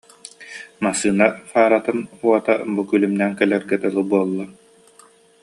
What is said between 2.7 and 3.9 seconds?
бу күлүмнээн кэлэргэ